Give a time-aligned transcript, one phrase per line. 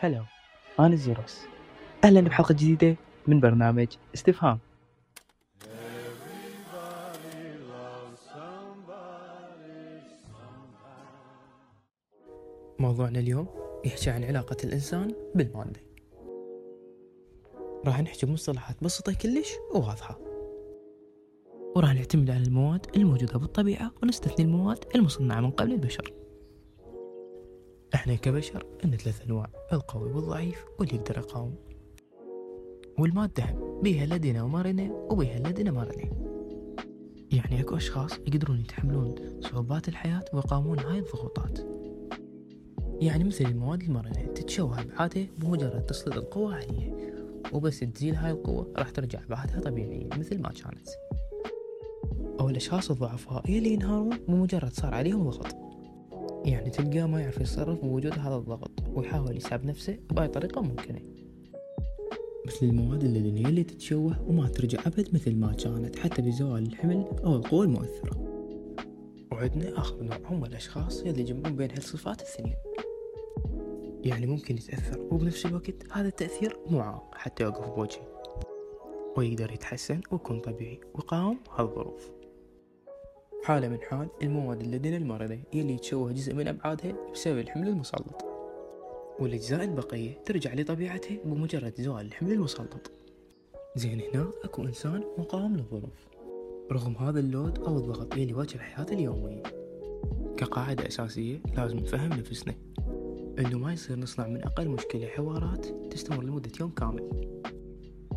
[0.00, 0.24] هلو
[0.80, 1.40] أنا زيروس
[2.04, 4.58] أهلا بحلقة جديدة من برنامج استفهام.
[12.78, 13.48] موضوعنا اليوم
[13.84, 15.80] يحكي عن علاقة الإنسان بالمادة
[17.86, 20.18] راح نحكي بمصطلحات بسيطة كلش وواضحة.
[21.76, 26.12] وراح نعتمد على المواد الموجودة بالطبيعة ونستثني المواد المصنعة من قبل البشر.
[27.98, 31.54] إحنا كبشر عندنا ثلاث أنواع القوي والضعيف واللي يقدر يقاوم.
[32.98, 33.44] والمادة
[33.82, 36.10] بيها لدينا ومرنة وبيها لدينا مرنة
[37.32, 41.58] يعني أكو أشخاص يقدرون يتحملون صعوبات الحياة ويقاومون هاي الضغوطات.
[43.00, 46.94] يعني مثل المواد المرنة تتشوه بعادة بمجرد تسليط القوة عليها
[47.52, 50.88] وبس تزيل هاي القوة راح ترجع بعدها طبيعية مثل ما كانت.
[52.40, 55.67] أو الأشخاص الضعفاء يلي ينهارون بمجرد صار عليهم ضغط.
[56.48, 61.00] يعني تلقاه ما يعرف يتصرف بوجود هذا الضغط ويحاول يسحب نفسه بأي طريقة ممكنة.
[62.46, 67.36] مثل المواد اللدنية اللي تتشوه وما ترجع أبد مثل ما كانت حتى بزوال الحمل أو
[67.36, 68.28] القوة المؤثرة.
[69.32, 72.54] وعندنا آخر نوع هم الأشخاص اللي يجمعون بين هالصفات الثنين
[74.04, 78.22] يعني ممكن يتأثر وبنفس الوقت هذا التأثير مو حتى يوقف بوجهه.
[79.16, 82.17] ويقدر يتحسن ويكون طبيعي ويقاوم هالظروف.
[83.48, 88.24] حالة من حال المواد اللدينا المرضة يلي يتشوه جزء من أبعادها بسبب الحمل المسلط.
[89.18, 92.90] والأجزاء البقية ترجع لطبيعتها بمجرد زوال الحمل المسلط.
[93.76, 96.08] زين هنا أكو إنسان مقاوم للظروف.
[96.72, 99.42] رغم هذا اللود أو الضغط يلي يواجه الحياة اليومية.
[100.36, 102.54] كقاعدة أساسية لازم نفهم نفسنا.
[103.38, 107.10] إنه ما يصير نصنع من أقل مشكلة حوارات تستمر لمدة يوم كامل.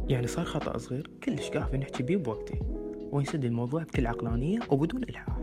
[0.08, 2.70] يعني صار خطأ صغير كلش كافي نحكي بيه بوقته.
[3.12, 5.38] ويسد الموضوع بكل عقلانية وبدون إلحاح.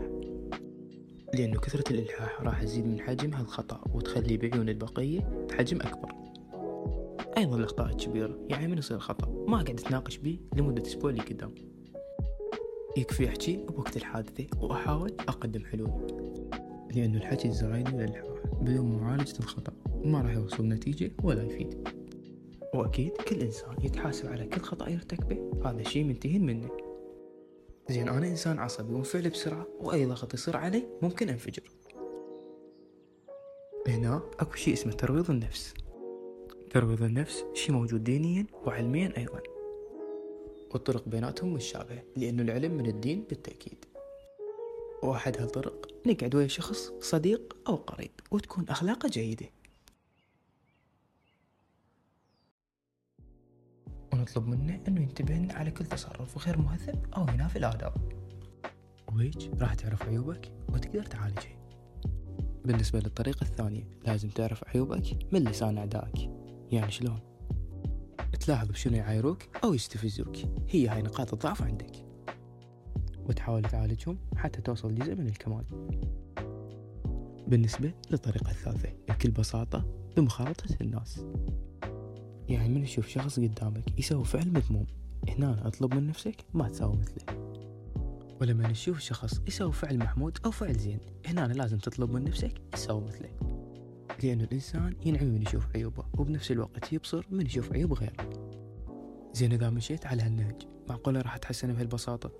[1.33, 6.11] لأنه كثرة الإلحاح راح تزيد من حجم هالخطأ وتخلي بعيون البقية بحجم أكبر.
[7.37, 11.55] أيضا الأخطاء الكبيرة يعني من يصير خطأ ما قاعد أتناقش بيه لمدة أسبوع اللي قدام
[12.97, 16.07] يكفي أحكي بوقت الحادثة وأحاول أقدم حلول.
[16.95, 18.25] لأنه الحكي الزايد والإلحاح
[18.61, 19.73] بدون معالجة الخطأ
[20.05, 21.87] ما راح يوصل نتيجة ولا يفيد.
[22.73, 25.51] وأكيد كل إنسان يتحاسب على كل خطأ يرتكبه.
[25.65, 26.69] هذا الشيء منتهين منه
[27.89, 31.63] زين أنا إنسان عصبي وانفعل بسرعة وأي ضغط يصير علي ممكن أنفجر.
[33.87, 35.73] هنا أكو شيء اسمه ترويض النفس.
[36.71, 39.41] ترويض النفس شيء موجود دينيا وعلميا أيضا.
[40.71, 43.85] والطرق بيناتهم مشابهة لأنه العلم من الدين بالتأكيد.
[45.03, 49.45] وأحد هالطرق نقعد ويا شخص صديق أو قريب وتكون أخلاقه جيدة.
[54.19, 57.93] ونطلب منه أنه ينتبه لنا على كل تصرف غير مهذب أو ينافي الآداب.
[59.07, 61.59] وهيك؟ راح تعرف عيوبك وتقدر تعالجها
[62.65, 66.29] بالنسبة للطريقة الثانية لازم تعرف عيوبك من لسان أعدائك.
[66.71, 67.19] يعني شلون؟
[68.39, 70.35] تلاحظ بشنو يعايروك أو يستفزوك.
[70.69, 72.05] هي هاي نقاط الضعف عندك.
[73.29, 75.65] وتحاول تعالجهم حتى توصل جزء من الكمال.
[77.47, 79.85] بالنسبة للطريقة الثالثة بكل بساطة
[80.17, 81.25] بمخالطة الناس.
[82.49, 84.85] يعني من تشوف شخص قدامك يسوي فعل مذموم
[85.29, 87.53] هنا أطلب من نفسك ما تساوي مثله.
[88.41, 93.01] ولما نشوف شخص يسوي فعل محمود أو فعل زين هنا لازم تطلب من نفسك تسوي
[93.01, 93.29] مثله.
[94.23, 98.29] لأن الإنسان ينعم من يشوف عيوبه وبنفس الوقت يبصر من يشوف عيوب غيره.
[99.33, 102.31] زين إذا مشيت على هالنهج معقولة راح تحسن بهالبساطة؟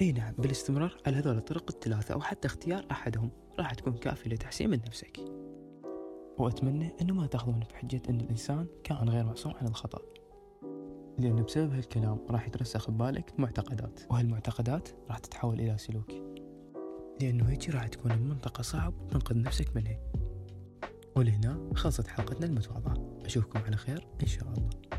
[0.00, 4.70] إي نعم بالاستمرار على هذول الطرق الثلاثة أو حتى اختيار أحدهم راح تكون كافية لتحسين
[4.70, 5.41] من نفسك.
[6.38, 10.00] وأتمنى أنه ما تاخذون بحجة أن الإنسان كان غير معصوم عن الخطأ.
[11.18, 14.00] لأن بسبب هالكلام راح يترسخ ببالك معتقدات.
[14.10, 16.12] وهالمعتقدات راح تتحول إلى سلوك.
[17.20, 19.98] لأنه هيك راح تكون بمنطقة صعب تنقذ نفسك منها.
[21.16, 22.94] ولهنا خلصت حلقتنا المتواضعة.
[23.24, 24.91] أشوفكم على خير إن شاء الله.